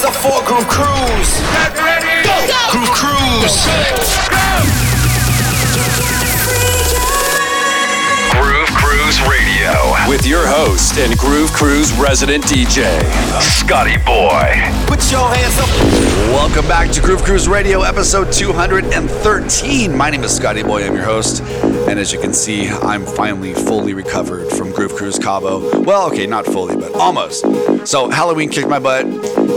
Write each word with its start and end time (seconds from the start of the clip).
hands 0.00 0.16
up 0.16 0.22
for 0.22 0.46
Groove 0.46 0.68
Cruise. 0.68 1.40
Get 1.52 1.76
ready. 1.76 2.26
Go. 2.26 2.36
Groove 2.70 2.90
Cruise. 2.90 3.66
Go, 4.30 4.46
Groove 8.40 8.70
Cruise 8.70 9.20
Radio 9.28 9.50
with 10.08 10.26
your 10.26 10.46
host 10.46 10.96
and 10.98 11.16
Groove 11.18 11.52
Cruise 11.52 11.92
resident 11.94 12.44
DJ, 12.44 13.00
Scotty 13.40 13.96
Boy. 13.98 14.54
Put 14.86 15.10
your 15.10 15.28
hands 15.28 15.58
up. 15.58 15.68
Welcome 16.32 16.66
back 16.66 16.90
to 16.92 17.00
Groove 17.00 17.22
Cruise 17.22 17.48
Radio, 17.48 17.82
episode 17.82 18.32
213. 18.32 19.96
My 19.96 20.10
name 20.10 20.24
is 20.24 20.34
Scotty 20.34 20.62
Boy, 20.62 20.86
I'm 20.86 20.94
your 20.94 21.04
host. 21.04 21.42
And 21.42 21.98
as 21.98 22.12
you 22.12 22.20
can 22.20 22.32
see, 22.32 22.68
I'm 22.68 23.04
finally 23.04 23.52
fully 23.52 23.94
recovered 23.94 24.48
from 24.50 24.69
Groove 24.80 24.96
Cruise 24.96 25.18
Cabo. 25.18 25.82
Well, 25.82 26.06
okay, 26.06 26.26
not 26.26 26.46
fully, 26.46 26.74
but 26.74 26.94
almost. 26.94 27.42
So, 27.86 28.08
Halloween 28.08 28.48
kicked 28.48 28.66
my 28.66 28.78
butt, 28.78 29.04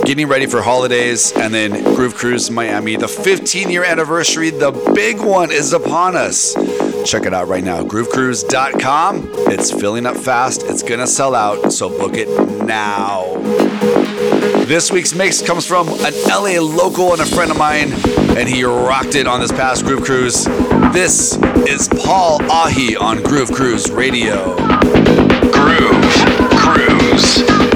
getting 0.03 0.27
ready 0.27 0.47
for 0.47 0.61
holidays, 0.61 1.31
and 1.31 1.53
then 1.53 1.81
Groove 1.95 2.13
Cruise 2.13 2.51
Miami. 2.51 2.97
The 2.97 3.07
15 3.07 3.69
year 3.69 3.85
anniversary, 3.85 4.49
the 4.49 4.71
big 4.93 5.21
one, 5.21 5.49
is 5.49 5.71
upon 5.71 6.17
us. 6.17 6.53
Check 7.09 7.25
it 7.25 7.33
out 7.33 7.47
right 7.47 7.63
now, 7.63 7.83
groovecruise.com. 7.83 9.29
It's 9.47 9.71
filling 9.71 10.05
up 10.05 10.17
fast, 10.17 10.63
it's 10.63 10.83
gonna 10.83 11.07
sell 11.07 11.35
out, 11.35 11.71
so 11.71 11.87
book 11.87 12.15
it 12.15 12.27
now. 12.65 13.23
This 14.65 14.91
week's 14.91 15.15
mix 15.15 15.41
comes 15.41 15.65
from 15.65 15.87
an 15.87 16.13
LA 16.27 16.59
local 16.59 17.13
and 17.13 17.21
a 17.21 17.25
friend 17.25 17.49
of 17.49 17.57
mine, 17.57 17.93
and 18.37 18.49
he 18.49 18.65
rocked 18.65 19.15
it 19.15 19.25
on 19.25 19.39
this 19.39 19.53
past 19.53 19.85
Groove 19.85 20.03
Cruise. 20.03 20.43
This 20.91 21.37
is 21.65 21.87
Paul 21.87 22.41
Ahi 22.51 22.97
on 22.97 23.23
Groove 23.23 23.53
Cruise 23.53 23.89
Radio. 23.89 24.72
Groove 25.63 26.49
Cruise 26.59 27.72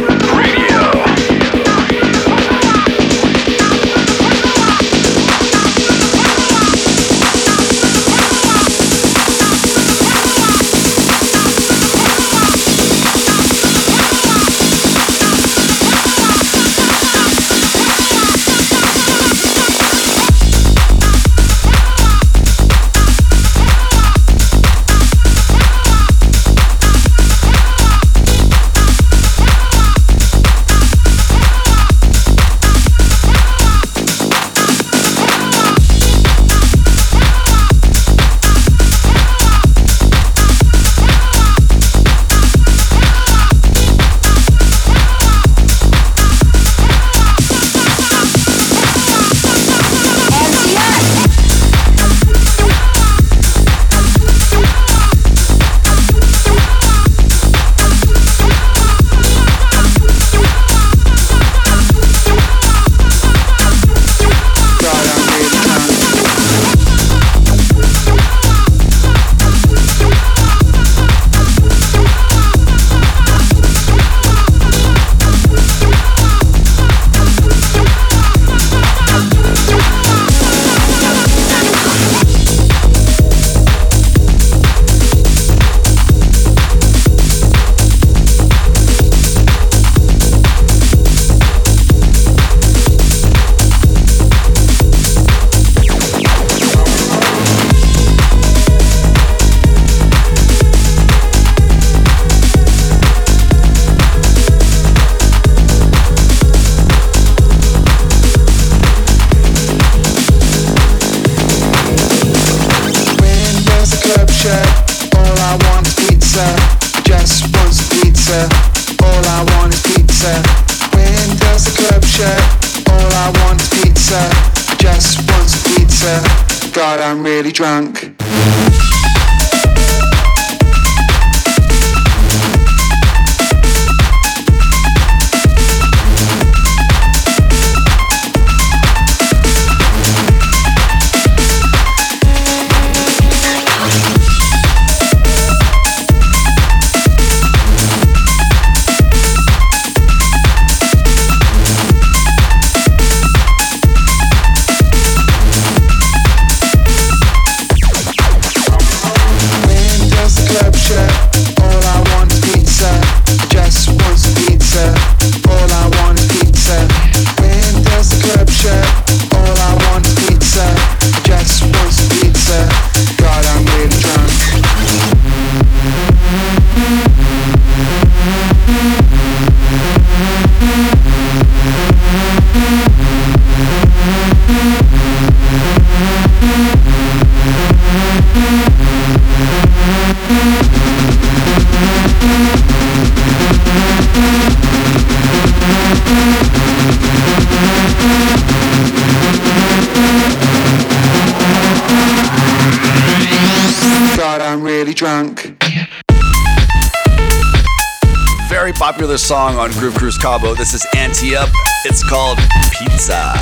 Popular 209.17 209.35
song 209.35 209.57
on 209.57 209.71
Groove 209.71 209.95
Cruise 209.95 210.17
Cabo. 210.17 210.53
This 210.53 210.75
is 210.75 210.85
Anti 210.95 211.35
Up. 211.35 211.49
It's 211.85 212.07
called 212.07 212.37
Pizza. 212.71 213.33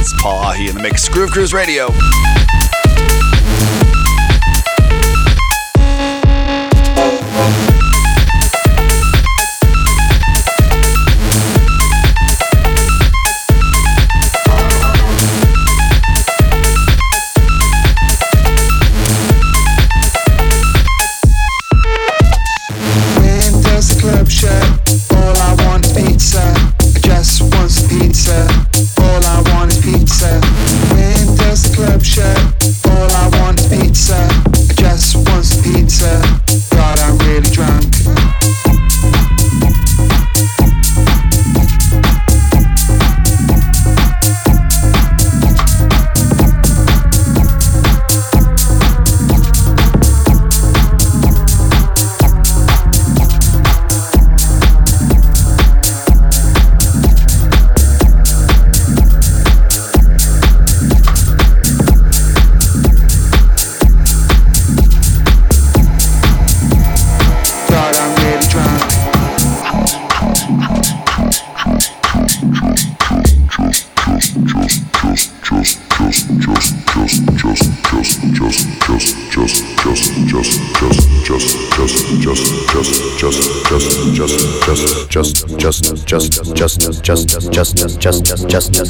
It's 0.00 0.14
Paul 0.22 0.38
Ahi 0.38 0.68
in 0.68 0.74
the 0.74 0.80
mix. 0.80 1.06
Groove 1.06 1.30
Cruise 1.30 1.52
Radio. 1.52 1.88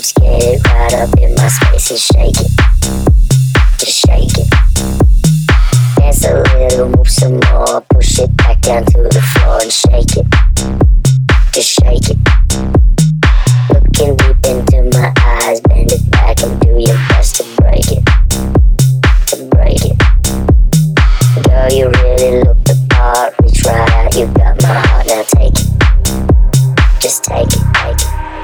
shapes 0.00 0.12
get 0.12 0.66
right 0.68 0.94
up 0.94 1.18
in 1.18 1.34
my 1.34 1.48
space 1.48 1.90
and 1.90 2.00
shake 2.00 2.40
it. 2.40 2.50
Just 3.78 4.06
shake 4.06 4.38
it. 4.38 4.48
Dance 5.96 6.24
a 6.24 6.42
little, 6.56 6.88
move 6.88 7.08
some 7.08 7.40
more, 7.50 7.80
push 7.90 8.18
it 8.18 8.34
back 8.36 8.60
down 8.60 8.84
to 8.86 9.02
the 9.02 9.22
floor 9.34 9.60
and 9.62 9.72
shake 9.72 10.16
it. 10.16 10.26
Just 11.52 11.70
shake 11.80 12.10
it. 12.10 12.18
Looking 13.72 14.16
deep 14.16 14.46
into 14.46 14.98
my 14.98 15.12
eyes, 15.18 15.60
bend 15.62 15.92
it 15.92 16.10
back 16.10 16.42
and 16.42 16.60
do 16.60 16.78
your 16.78 16.96
best 17.08 17.36
to 17.36 17.44
break 17.60 17.92
it. 17.92 18.04
To 19.28 19.44
break 19.50 19.84
it. 19.84 19.98
Girl, 21.44 21.72
you 21.72 21.88
really 21.88 22.44
look 22.44 22.62
the 22.64 22.86
part, 22.90 23.34
reach 23.40 23.64
right 23.64 23.90
out, 23.92 24.14
you 24.14 24.26
got 24.28 24.60
my 24.62 24.68
heart, 24.68 25.06
now 25.06 25.22
take 25.22 25.52
it. 25.52 27.00
Just 27.00 27.24
take 27.24 27.48
it, 27.48 27.62
take 27.74 28.00
it. 28.00 28.39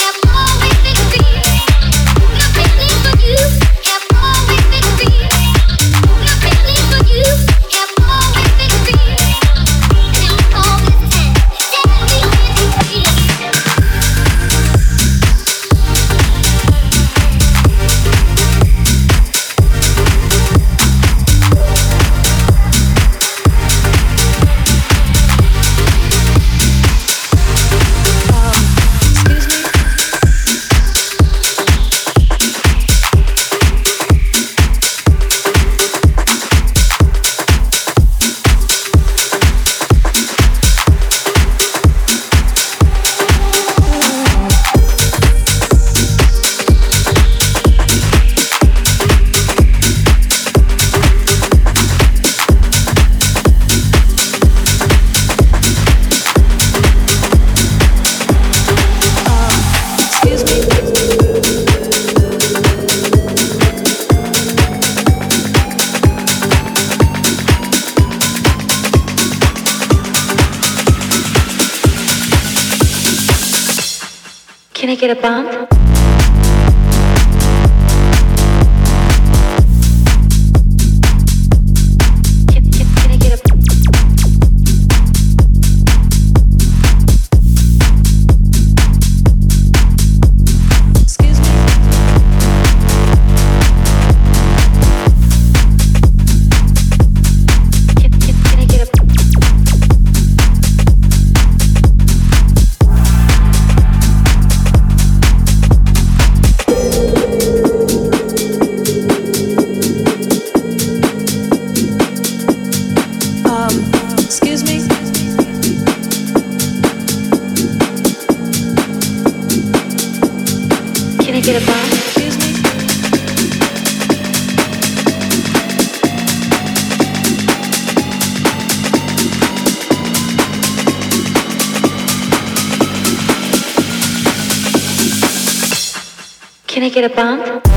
get 136.89 137.11
a 137.11 137.15
bump? 137.15 137.76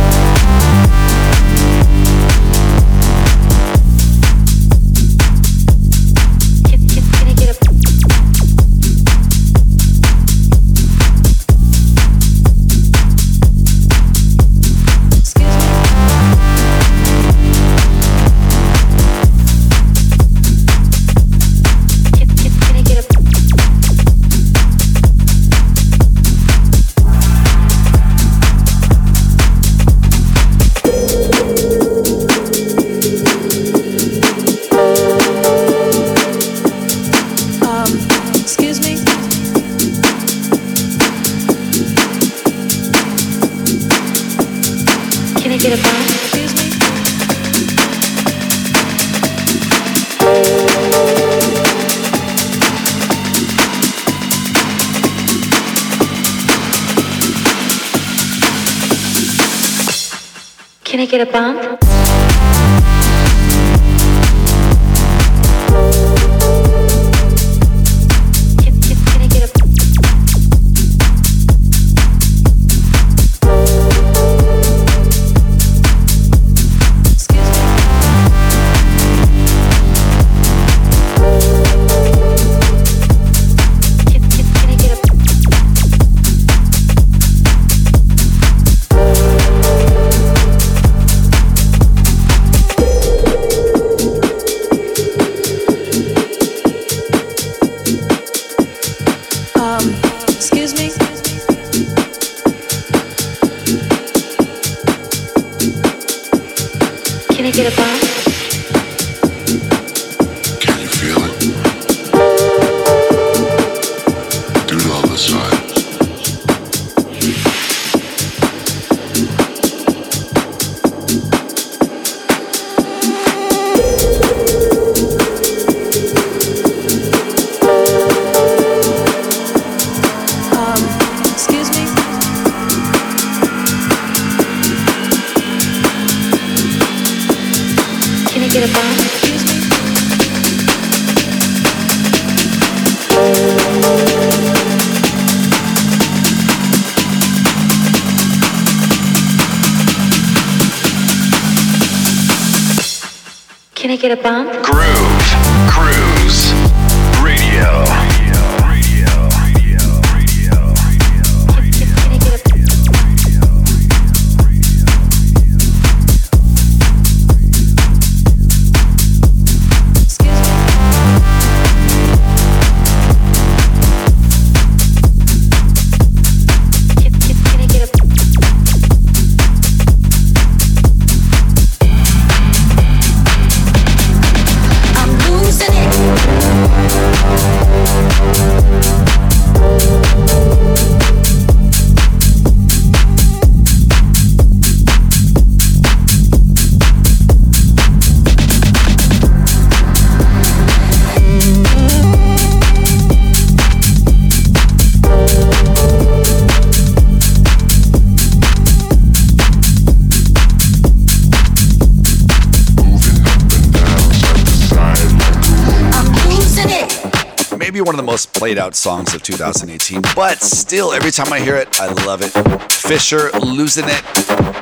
Played 218.51 218.59
out 218.59 218.75
songs 218.75 219.15
of 219.15 219.23
2018, 219.23 220.03
but 220.17 220.43
still, 220.43 220.93
every 220.93 221.13
time 221.13 221.33
I 221.33 221.39
hear 221.39 221.55
it, 221.55 221.69
I 221.81 221.87
love 222.05 222.21
it. 222.21 222.33
Fisher, 222.73 223.31
Losing 223.39 223.85
It. 223.87 224.03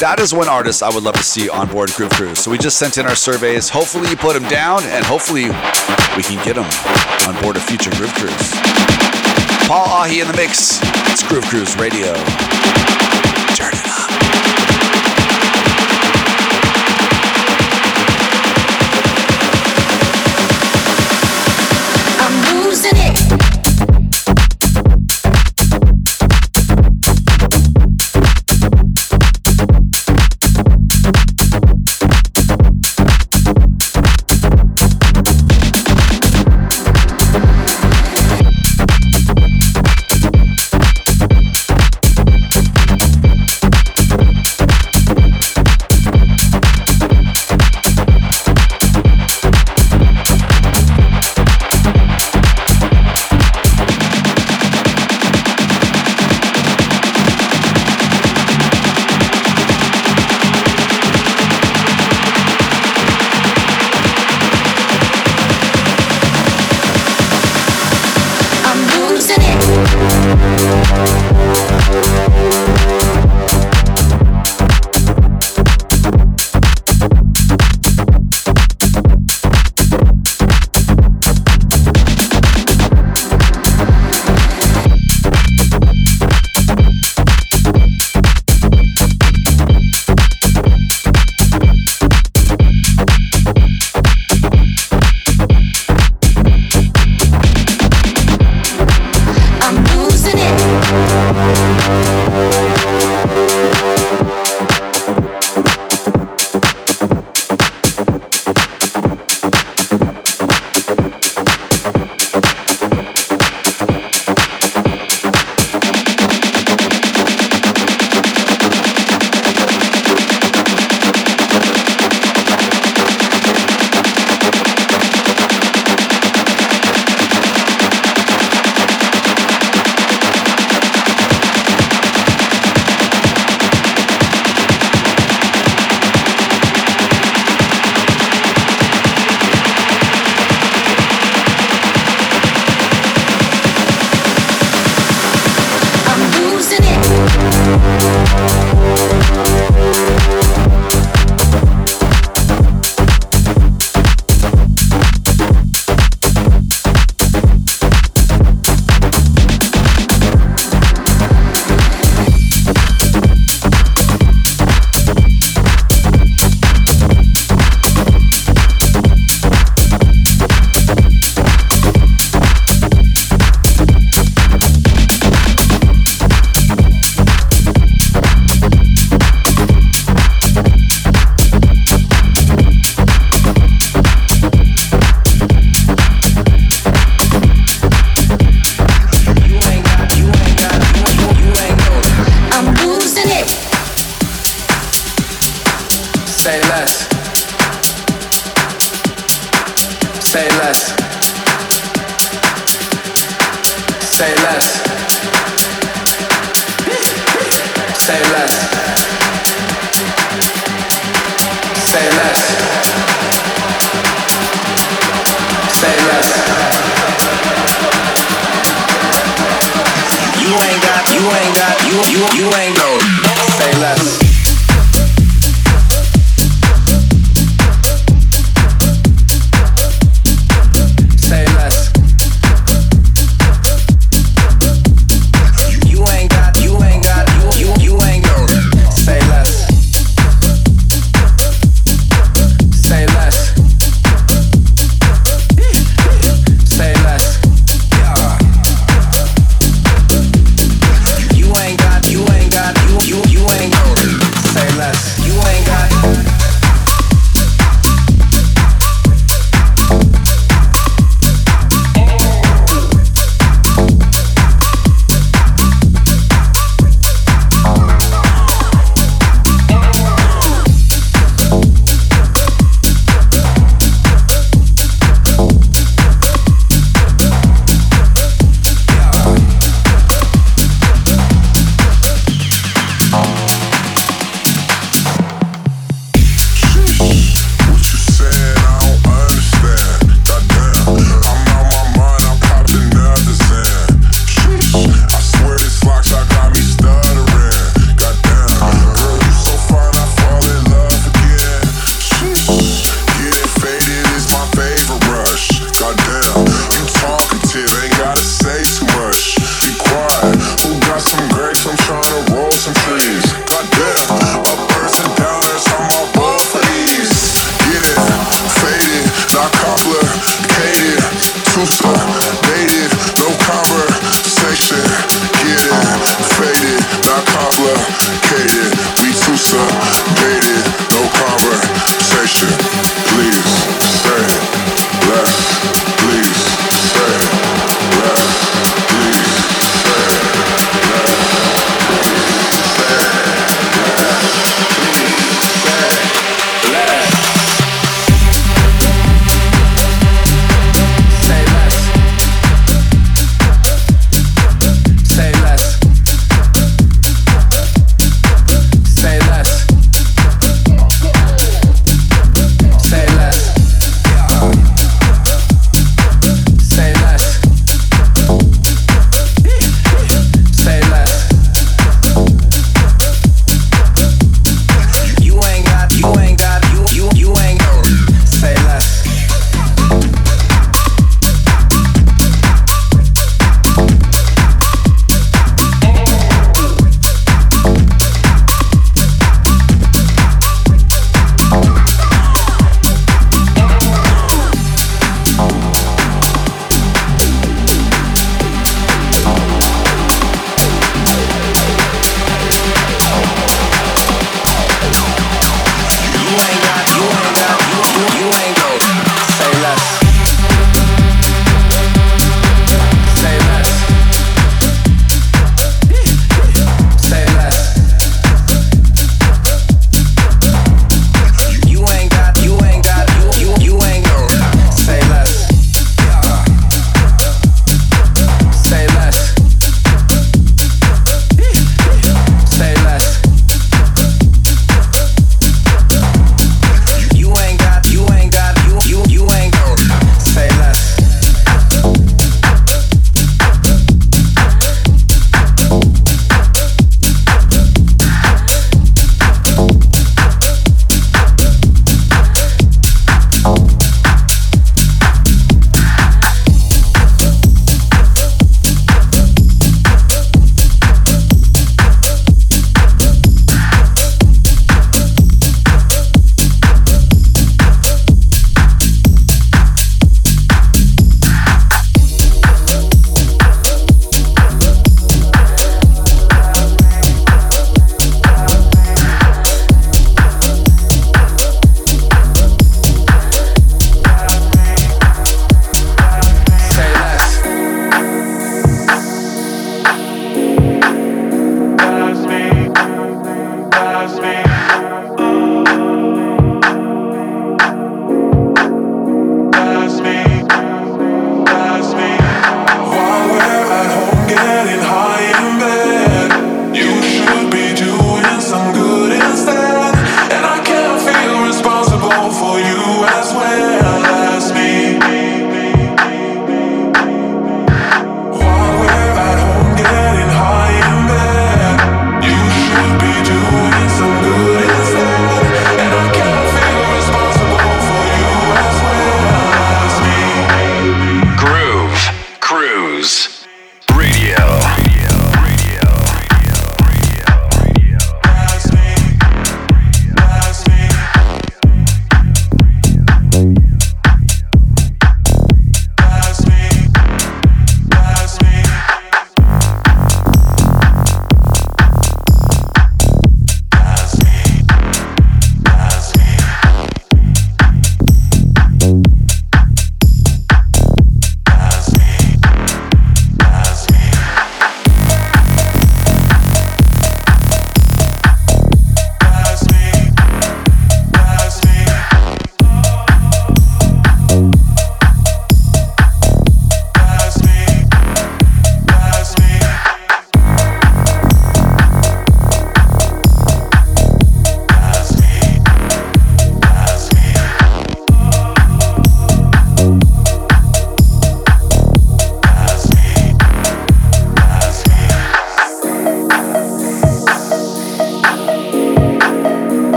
That 0.00 0.16
is 0.20 0.34
one 0.34 0.50
artist 0.50 0.82
I 0.82 0.90
would 0.94 1.02
love 1.02 1.14
to 1.14 1.22
see 1.22 1.48
on 1.48 1.66
board 1.66 1.90
Groove 1.94 2.10
Cruise. 2.10 2.40
So 2.40 2.50
we 2.50 2.58
just 2.58 2.78
sent 2.78 2.98
in 2.98 3.06
our 3.06 3.14
surveys. 3.14 3.70
Hopefully, 3.70 4.10
you 4.10 4.16
put 4.16 4.34
them 4.34 4.46
down, 4.50 4.82
and 4.84 5.02
hopefully, 5.06 5.44
we 6.14 6.22
can 6.22 6.36
get 6.44 6.56
them 6.56 6.68
on 7.26 7.42
board 7.42 7.56
a 7.56 7.60
future 7.60 7.90
Groove 7.92 8.12
Cruise. 8.16 8.50
Paul 9.66 9.88
Ahi 9.88 10.20
in 10.20 10.28
the 10.28 10.36
mix. 10.36 10.78
It's 11.08 11.26
Groove 11.26 11.44
Cruise 11.44 11.74
Radio. 11.76 12.12
Turn 13.56 13.72
it 13.72 13.88
up. 13.88 13.99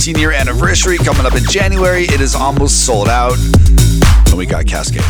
15 0.00 0.18
year 0.18 0.32
anniversary 0.32 0.96
coming 0.96 1.26
up 1.26 1.34
in 1.34 1.44
January. 1.44 2.04
It 2.04 2.22
is 2.22 2.34
almost 2.34 2.86
sold 2.86 3.06
out. 3.06 3.36
And 4.28 4.34
we 4.34 4.46
got 4.46 4.64
Kaskade. 4.64 5.04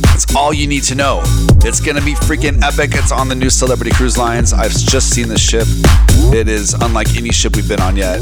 That's 0.00 0.34
all 0.34 0.54
you 0.54 0.66
need 0.66 0.84
to 0.84 0.94
know. 0.94 1.20
It's 1.62 1.78
gonna 1.78 2.00
be 2.00 2.14
freaking 2.14 2.62
epic. 2.62 2.92
It's 2.94 3.12
on 3.12 3.28
the 3.28 3.34
new 3.34 3.50
Celebrity 3.50 3.90
Cruise 3.90 4.16
Lines. 4.16 4.54
I've 4.54 4.72
just 4.72 5.10
seen 5.10 5.28
the 5.28 5.36
ship. 5.36 5.66
It 6.32 6.48
is 6.48 6.72
unlike 6.72 7.18
any 7.18 7.30
ship 7.32 7.54
we've 7.54 7.68
been 7.68 7.82
on 7.82 7.96
yet. 7.96 8.20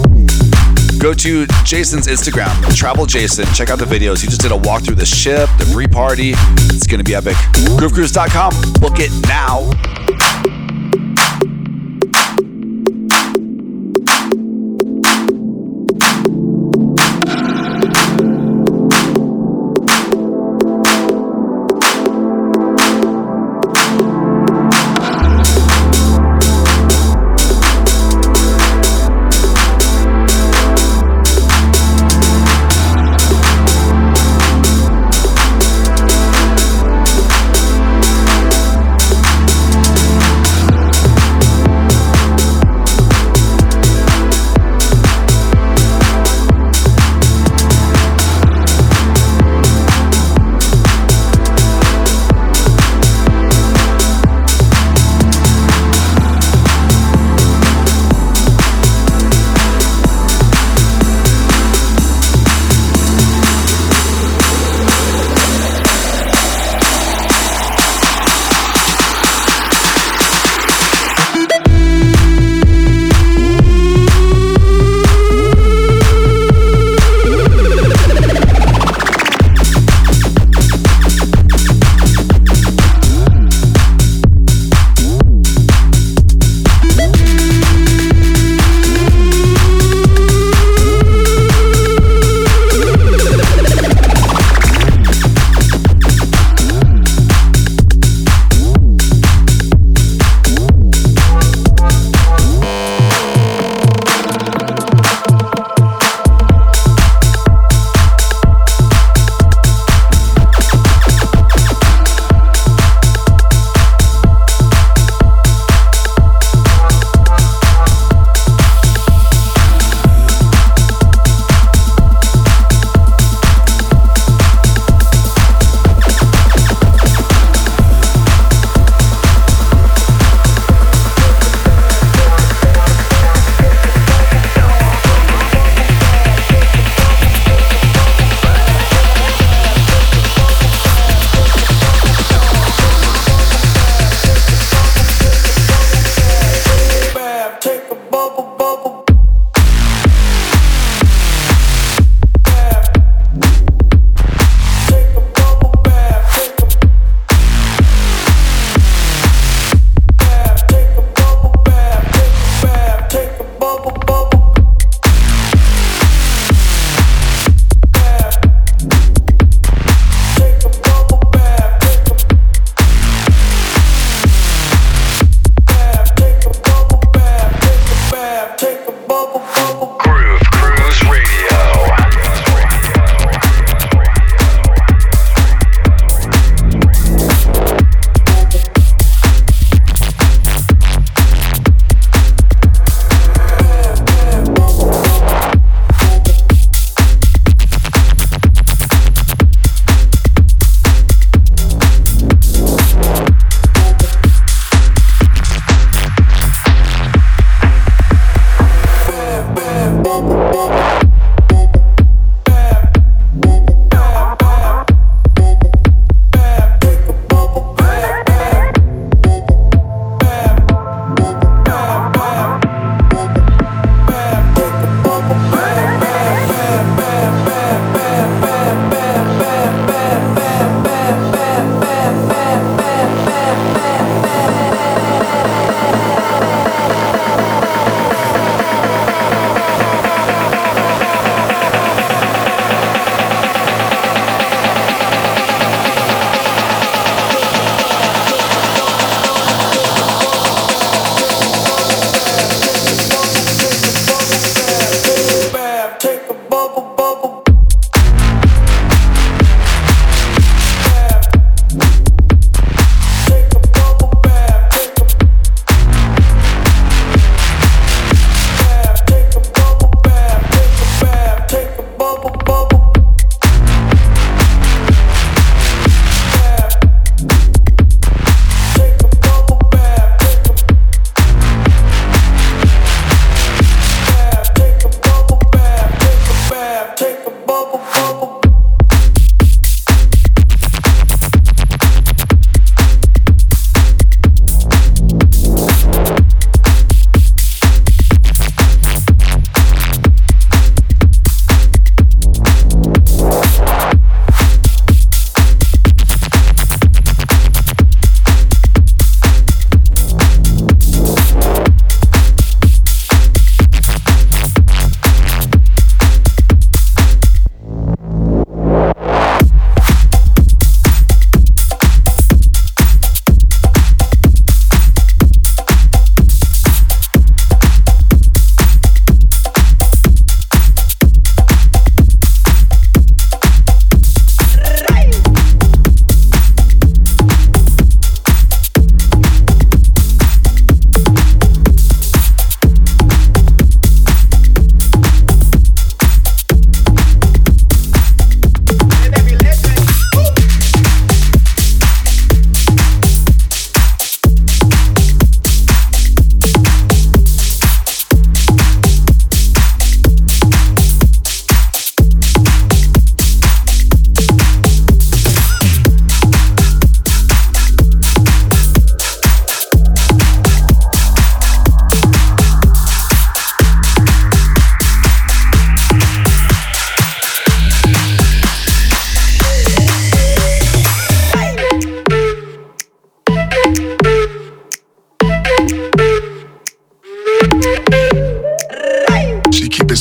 Go 0.99 1.15
to 1.15 1.47
Jason's 1.63 2.09
Instagram, 2.09 2.51
Travel 2.77 3.07
Jason. 3.07 3.47
Check 3.55 3.71
out 3.71 3.79
the 3.79 3.85
videos. 3.85 4.21
He 4.21 4.27
just 4.27 4.41
did 4.41 4.51
a 4.51 4.57
walk 4.57 4.83
through 4.83 4.97
the 4.97 5.07
ship, 5.07 5.49
the 5.57 5.71
pre 5.73 5.87
party. 5.87 6.33
It's 6.75 6.89
gonna 6.89 7.05
be 7.05 7.15
epic. 7.15 7.37
GrooveCruise.com. 7.79 8.73
Book 8.81 8.99
it 8.99 9.13
now. 9.29 9.71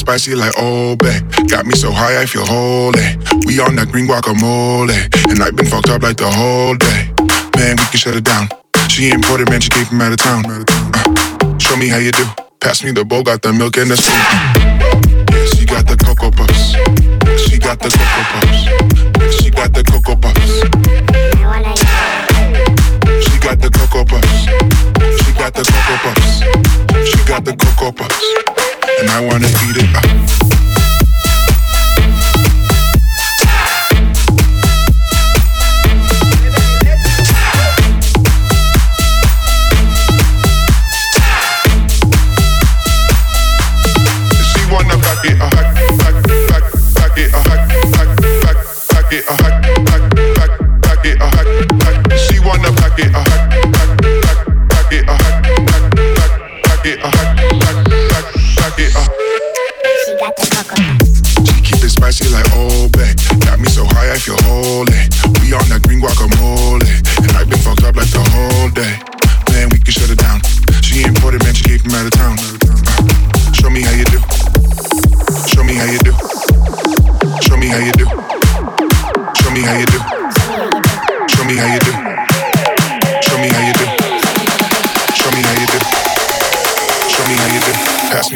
Spicy 0.05 0.35
like 0.35 0.53
babe. 1.01 1.49
Got 1.49 1.65
me 1.65 1.73
so 1.73 1.89
high 1.91 2.21
I 2.21 2.25
feel 2.27 2.45
holy. 2.45 3.17
We 3.49 3.57
on 3.59 3.75
that 3.75 3.89
green 3.89 4.05
guacamole, 4.05 4.93
and 5.31 5.41
I've 5.41 5.55
been 5.55 5.65
fucked 5.65 5.89
up 5.89 6.03
like 6.03 6.17
the 6.17 6.29
whole 6.29 6.77
day. 6.77 7.09
Man, 7.57 7.73
we 7.81 7.85
can 7.89 7.97
shut 7.97 8.15
it 8.15 8.23
down. 8.23 8.47
She 8.87 9.09
imported, 9.09 9.49
man, 9.49 9.61
she 9.61 9.69
came 9.69 9.85
from 9.85 10.01
out 10.01 10.13
of 10.13 10.21
town. 10.21 10.45
Uh, 10.45 10.61
show 11.57 11.75
me 11.75 11.87
how 11.87 11.97
you 11.97 12.11
do. 12.11 12.23
Pass 12.61 12.83
me 12.83 12.91
the 12.91 13.03
bowl, 13.03 13.23
got 13.23 13.41
the 13.41 13.51
milk 13.51 13.77
and 13.77 13.89
the 13.89 13.97
spoon. 13.97 14.13
Yeah, 15.33 15.45
she 15.57 15.65
got 15.65 15.89
the 15.89 15.97
cocoa 15.97 16.29
puffs. 16.29 16.77
She 17.41 17.57
got 17.57 17.81
the 17.81 17.89
cocoa 17.89 18.25
puffs. 18.29 18.61
She 19.41 19.49
got 19.49 19.73
the 19.73 19.81
cocoa 19.81 20.15
puffs. 20.21 20.53
She 23.25 23.35
got 23.41 23.57
the 23.57 23.73
cocoa 23.73 24.05
puffs. 24.05 24.45
She 25.17 25.33
got 25.33 25.53
the 25.57 25.65
cocoa 25.65 25.97
puffs. 26.05 26.45
She 27.09 27.19
got 27.25 27.41
the 27.41 27.57
cocoa 27.57 27.89
puffs. 27.89 28.54
And 29.05 29.13
I 29.13 29.19
wanna 29.19 29.45
eat 29.45 29.77
it 29.77 30.74
She 60.65 61.61
keep 61.61 61.83
it 61.83 61.93
spicy 61.93 62.25
like 62.33 62.49
babe. 62.89 63.13
Got 63.45 63.59
me 63.59 63.69
so 63.69 63.85
high 63.85 64.09
I 64.13 64.17
feel 64.17 64.37
holy. 64.49 64.97
We 65.37 65.53
on 65.53 65.61
that 65.69 65.85
green 65.85 66.01
guacamole, 66.01 66.81
and 67.21 67.33
I've 67.37 67.47
been 67.47 67.61
fucked 67.61 67.83
up 67.85 67.95
like 67.95 68.09
the 68.09 68.25
whole 68.33 68.69
day. 68.73 68.97
Man, 69.53 69.69
we 69.69 69.77
can 69.77 69.93
shut 69.93 70.09
it 70.09 70.17
down. 70.17 70.41
She 70.81 71.05
imported, 71.05 71.43
man, 71.43 71.53
she 71.53 71.77
out 71.93 72.05
of 72.05 72.17
town. 72.17 72.37
Show 73.53 73.69
me 73.69 73.85
how 73.85 73.93
you 73.93 74.05
do. 74.09 74.17
Show 75.53 75.63
me 75.63 75.75
how 75.77 75.85
you 75.85 75.99
do. 76.01 76.13
Show 77.45 77.57
me 77.57 77.69
how 77.69 77.77
you 77.77 77.93
do. 77.93 78.05
Show 79.37 79.51
me 79.53 79.61
how 79.61 79.77
you 79.77 79.85
do. 79.85 79.99
Show 81.29 81.45
me 81.45 81.55
how 81.61 81.73
you 81.73 81.79
do. 81.79 82.24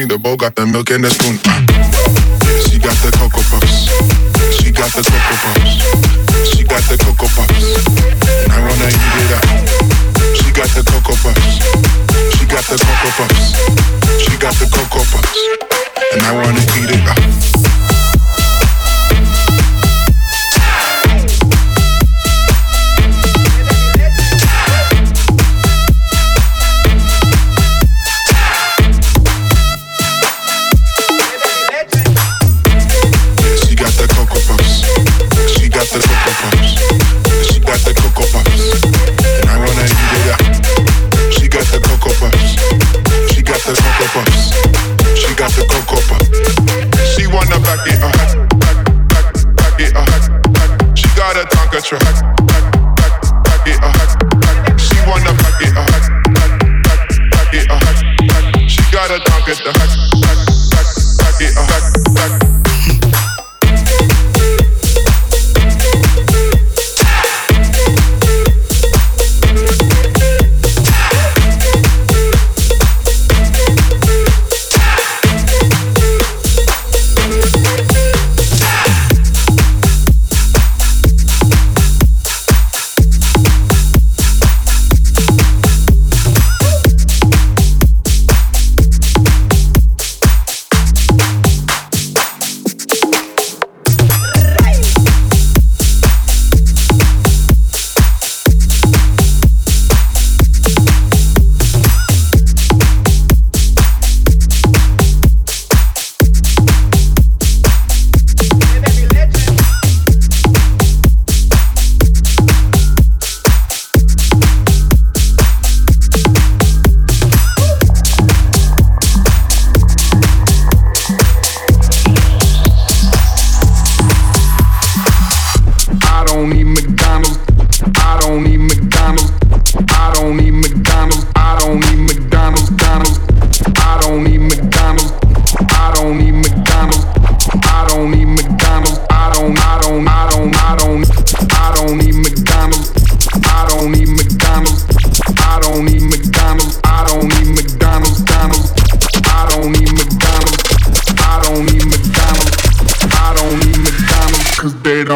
The 0.08 0.18
bowl, 0.18 0.36
got 0.36 0.56
the 0.56 0.66
milk 0.66 0.90
and 0.90 1.04
the 1.04 1.10
spoon. 1.10 1.36
Uh. 1.44 1.60
She 2.66 2.80
got 2.80 2.96
the 3.04 3.12
cocoa 3.14 3.44
puffs. 3.52 3.86
She 4.56 4.72
got 4.72 4.90
the 4.96 5.04
cocoa 5.04 5.36
puffs. 5.44 5.76
She 6.48 6.64
got 6.64 6.82
the 6.88 6.96
cocoa 6.96 7.28
puffs. 7.36 7.76
And 8.42 8.50
I 8.50 8.58
wanna 8.64 8.88
eat 8.88 9.14
it 9.20 9.32
up. 9.36 9.44
She 10.34 10.50
got 10.56 10.72
the 10.72 10.82
cocoa 10.88 11.14
puffs. 11.20 11.60
She 12.32 12.46
got 12.48 12.64
the 12.64 12.80
cocoa 12.80 13.12
puffs. 13.22 13.60
She 14.18 14.34
got 14.40 14.54
the 14.56 14.66
cocoa 14.72 15.04
puffs. 15.04 15.38
And 16.16 16.22
I 16.24 16.32
wanna 16.32 16.64
eat 16.80 16.90
it 16.90 17.06
up. 17.06 17.79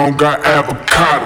don't 0.05 0.18
got 0.18 0.44
avocado. 0.44 1.24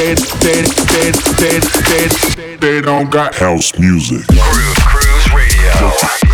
they, 0.00 0.14
they, 0.14 0.62
they, 0.62 1.10
they, 1.36 1.60
they, 1.60 2.08
they, 2.34 2.56
they 2.56 2.80
don't 2.80 3.10
got 3.10 3.34
house 3.34 3.78
music. 3.78 4.26
Cruise, 4.28 4.78
cruise 4.78 5.34
radio. 5.34 6.29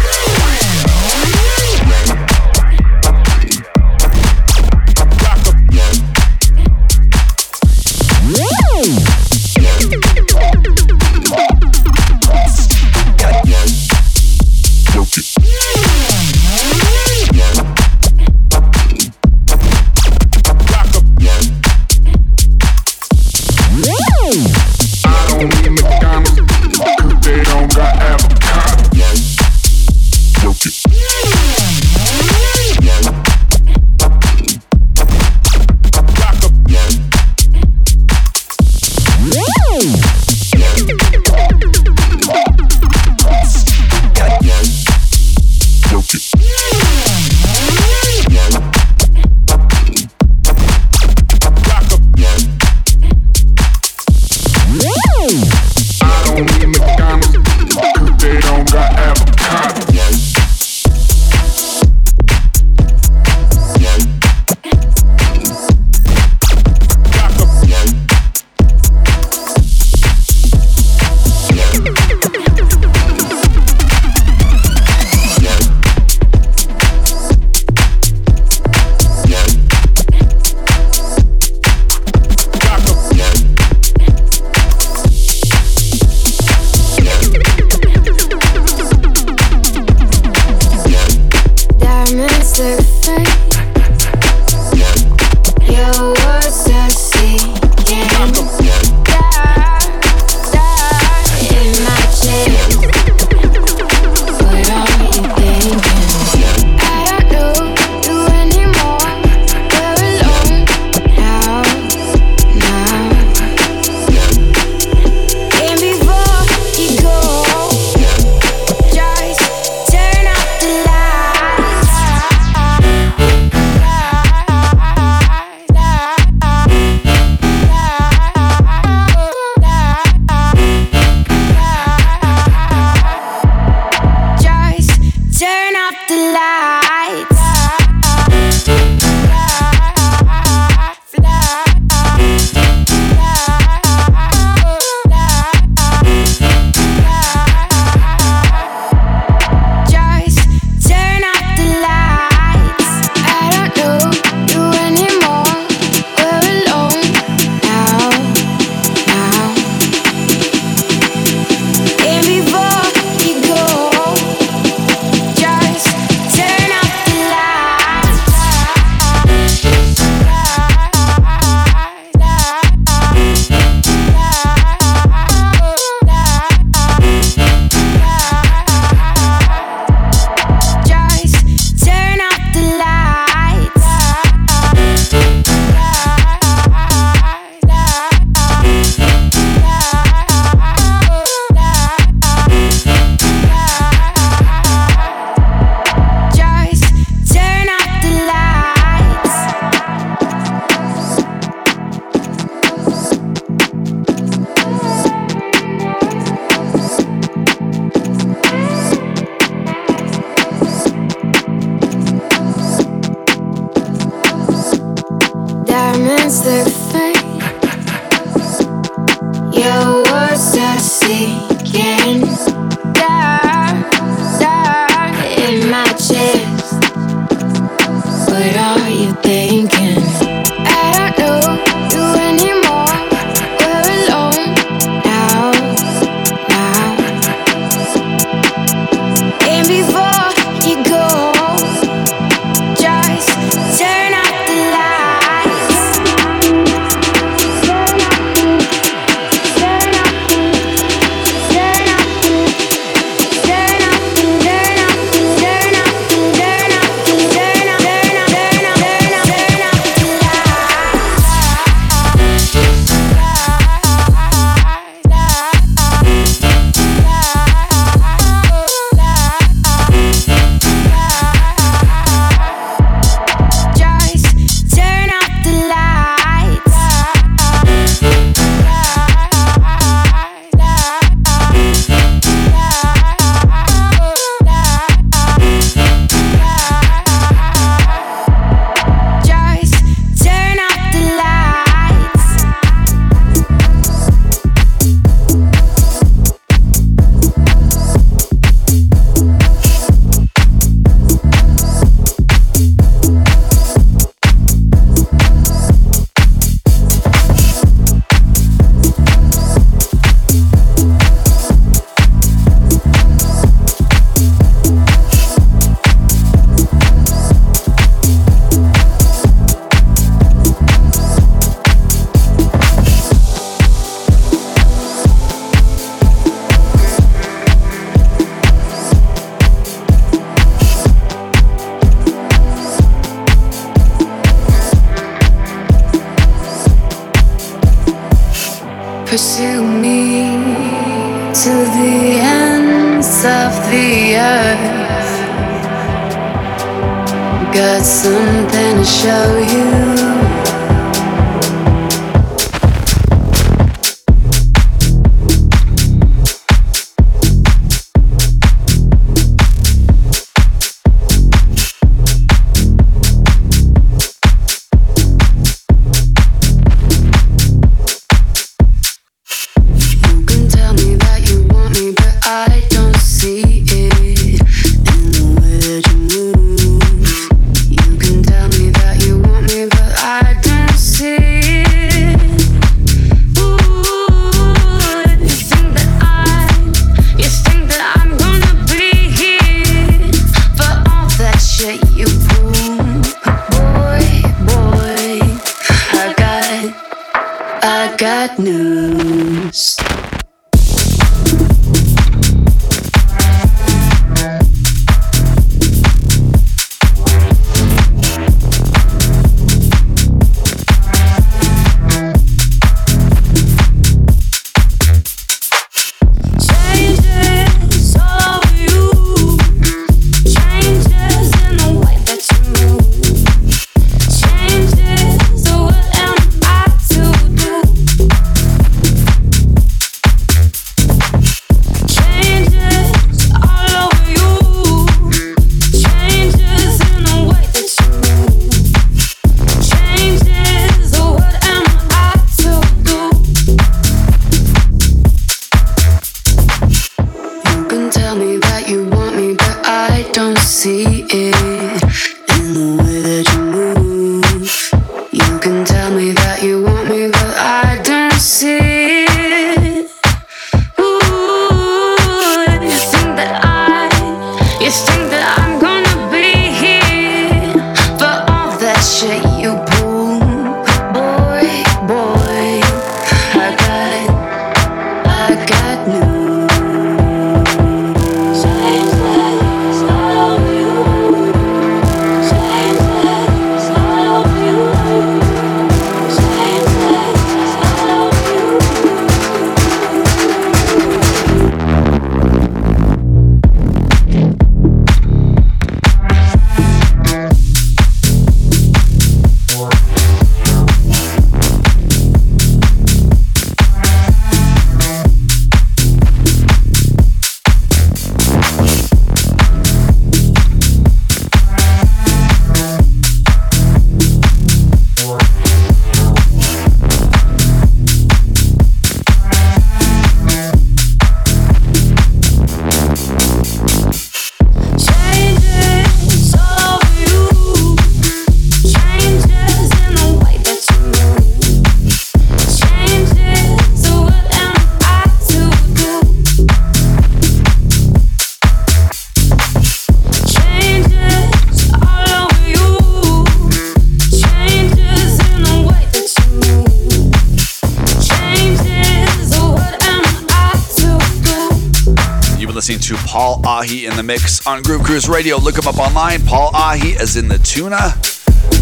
Cruise 554.87 555.09
Radio. 555.09 555.37
Look 555.37 555.59
him 555.59 555.66
up 555.66 555.78
online. 555.78 556.24
Paul 556.24 556.55
Ahi 556.55 556.91
is 556.91 557.16
in 557.16 557.26
the 557.26 557.39
tuna. 557.39 557.76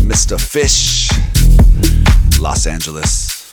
Mr. 0.09 0.41
Fish, 0.41 1.11
Los 2.41 2.67
Angeles. 2.67 3.47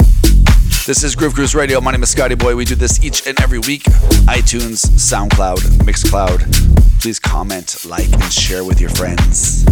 This 0.86 1.04
is 1.04 1.14
Groove 1.14 1.34
Cruise 1.34 1.54
Radio. 1.54 1.82
My 1.82 1.92
name 1.92 2.02
is 2.02 2.12
Scotty 2.12 2.36
Boy. 2.36 2.56
We 2.56 2.64
do 2.64 2.76
this 2.76 3.04
each 3.04 3.28
and 3.28 3.38
every 3.42 3.60
week. 3.60 3.84
iTunes, 4.24 4.86
SoundCloud, 4.86 5.58
Mixcloud. 5.84 7.02
Please 7.02 7.20
comment, 7.20 7.84
like, 7.84 8.10
and 8.14 8.32
share 8.32 8.64
with 8.64 8.80
your 8.80 8.92
friends. 8.92 9.66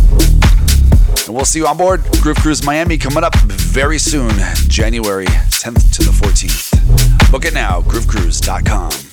And 1.26 1.34
we'll 1.34 1.46
see 1.46 1.60
you 1.60 1.68
on 1.68 1.78
board 1.78 2.04
Groove 2.22 2.36
Cruise 2.40 2.66
Miami 2.66 2.98
coming 2.98 3.24
up 3.24 3.34
very 3.38 3.98
soon, 3.98 4.34
January 4.68 5.26
10th 5.26 5.94
to 5.94 6.04
the 6.04 6.12
14th. 6.12 7.32
Book 7.32 7.46
it 7.46 7.54
now, 7.54 7.82
groovecruise.com. 7.82 9.09